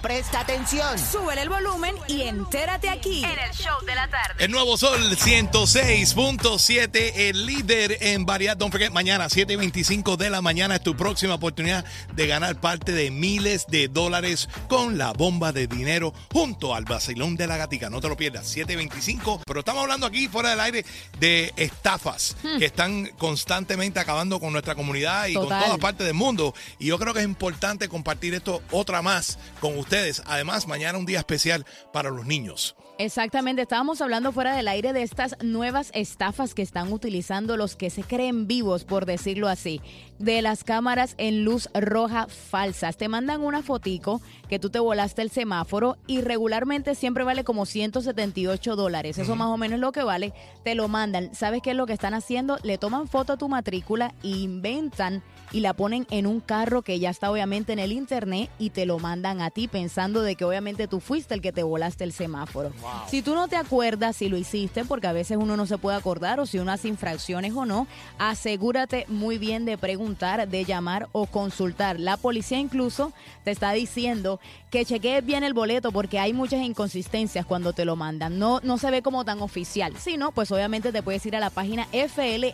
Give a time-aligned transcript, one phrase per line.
[0.00, 0.98] Presta atención.
[0.98, 4.44] Súbele el volumen y entérate aquí en el show de la tarde.
[4.44, 8.56] El nuevo Sol 106.7, el líder en variedad.
[8.56, 13.10] Don't forget, mañana 7.25 de la mañana es tu próxima oportunidad de ganar parte de
[13.10, 17.90] miles de dólares con la bomba de dinero junto al vacilón de la gatica.
[17.90, 19.40] No te lo pierdas, 7.25.
[19.46, 20.84] Pero estamos hablando aquí fuera del aire
[21.18, 22.58] de estafas Hmm.
[22.58, 25.64] que están constantemente acabando con nuestra comunidad y con Total.
[25.64, 26.54] todas partes del mundo.
[26.78, 29.81] Y yo creo que es importante compartir esto otra más con ustedes.
[30.26, 32.76] Además, mañana un día especial para los niños.
[32.98, 37.90] Exactamente, estábamos hablando fuera del aire de estas nuevas estafas que están utilizando los que
[37.90, 39.80] se creen vivos, por decirlo así,
[40.18, 42.96] de las cámaras en luz roja falsas.
[42.96, 47.66] Te mandan una fotico que tú te volaste el semáforo y regularmente siempre vale como
[47.66, 49.18] 178 dólares.
[49.18, 50.32] Eso más o menos es lo que vale.
[50.62, 51.34] Te lo mandan.
[51.34, 52.58] ¿Sabes qué es lo que están haciendo?
[52.62, 55.22] Le toman foto a tu matrícula e inventan
[55.52, 58.86] y la ponen en un carro que ya está obviamente en el internet y te
[58.86, 62.12] lo mandan a ti pensando de que obviamente tú fuiste el que te volaste el
[62.12, 62.70] semáforo.
[63.08, 65.96] Si tú no te acuerdas si lo hiciste, porque a veces uno no se puede
[65.96, 67.88] acordar o si uno hace infracciones o no,
[68.18, 71.98] asegúrate muy bien de preguntar, de llamar o consultar.
[71.98, 73.12] La policía incluso
[73.44, 74.38] te está diciendo
[74.70, 78.38] que chequees bien el boleto porque hay muchas inconsistencias cuando te lo mandan.
[78.38, 79.96] No, no se ve como tan oficial.
[79.98, 82.50] Si no, pues obviamente te puedes ir a la página flhsmv.gov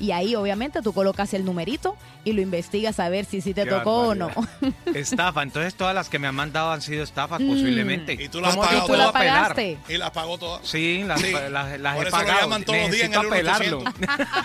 [0.00, 3.64] y ahí obviamente tú colocas el numerito y lo investigas a ver si sí te
[3.64, 4.30] Qué tocó o no.
[4.94, 8.14] Estafa, entonces todas las que me han mandado han sido estafas posiblemente.
[8.14, 9.16] Y tú las has ¿Cómo yo pagado ¿Tú puedo la todas.
[9.22, 9.42] apelar?
[9.54, 9.78] pagaste?
[9.88, 10.66] Y las pagó todas.
[10.68, 11.32] Sí, las, Sí.
[11.32, 12.40] las- las Por he eso lo pagado.
[12.42, 13.78] llaman todos los días en el apelarlo.
[13.80, 14.28] 1800.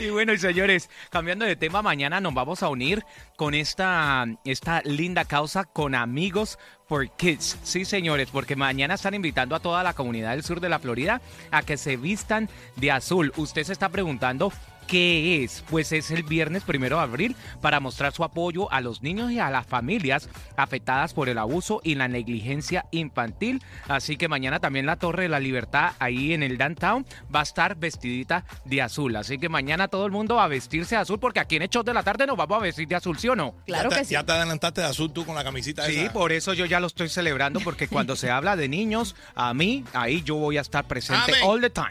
[0.00, 3.04] y bueno, y señores, cambiando de tema, mañana nos vamos a unir
[3.36, 7.58] con esta, esta linda causa con Amigos for Kids.
[7.62, 11.20] Sí, señores, porque mañana están invitando a toda la comunidad del sur de la Florida
[11.50, 13.32] a que se vistan de azul.
[13.36, 14.52] Usted se está preguntando.
[14.86, 15.64] ¿Qué es?
[15.68, 19.38] Pues es el viernes primero de abril para mostrar su apoyo a los niños y
[19.40, 23.62] a las familias afectadas por el abuso y la negligencia infantil.
[23.88, 27.04] Así que mañana también la Torre de la Libertad ahí en el downtown
[27.34, 29.16] va a estar vestidita de azul.
[29.16, 31.84] Así que mañana todo el mundo va a vestirse de azul porque aquí en Hechos
[31.84, 33.54] de la Tarde nos vamos a vestir de azul, ¿sí o no?
[33.66, 34.12] Claro te, que sí.
[34.14, 36.12] Ya te adelantaste de azul tú con la camisita Sí, esa.
[36.12, 39.84] por eso yo ya lo estoy celebrando porque cuando se habla de niños, a mí
[39.94, 41.40] ahí yo voy a estar presente Amén.
[41.44, 41.88] all the time.